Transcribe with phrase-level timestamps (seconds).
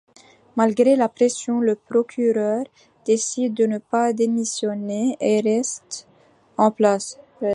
[0.55, 2.63] Malgré la pression, le procureur
[3.05, 6.07] décide de ne pas démissionner et reste
[6.57, 7.19] en place.